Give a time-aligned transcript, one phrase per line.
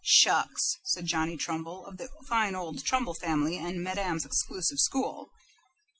[0.03, 5.29] "Shucks!" said Johnny Trumbull, of the fine old Trumbull family and Madame's exclusive school.